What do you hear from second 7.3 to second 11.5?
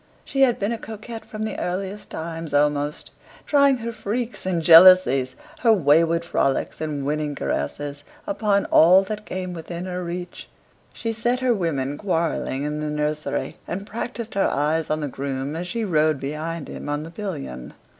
caresses, upon all that came within her reach; she set